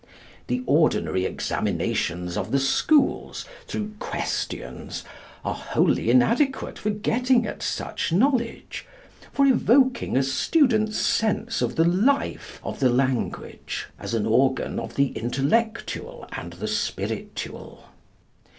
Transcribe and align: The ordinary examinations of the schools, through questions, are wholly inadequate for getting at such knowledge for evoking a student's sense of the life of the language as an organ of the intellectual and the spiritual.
The 0.47 0.63
ordinary 0.65 1.25
examinations 1.25 2.35
of 2.35 2.49
the 2.49 2.57
schools, 2.57 3.45
through 3.67 3.91
questions, 3.99 5.03
are 5.45 5.53
wholly 5.53 6.09
inadequate 6.09 6.79
for 6.79 6.89
getting 6.89 7.45
at 7.45 7.61
such 7.61 8.11
knowledge 8.11 8.87
for 9.31 9.45
evoking 9.45 10.17
a 10.17 10.23
student's 10.23 10.97
sense 10.97 11.61
of 11.61 11.75
the 11.75 11.85
life 11.85 12.59
of 12.63 12.79
the 12.79 12.89
language 12.89 13.85
as 13.99 14.15
an 14.15 14.25
organ 14.25 14.79
of 14.79 14.95
the 14.95 15.09
intellectual 15.11 16.27
and 16.31 16.53
the 16.53 16.67
spiritual. 16.67 17.87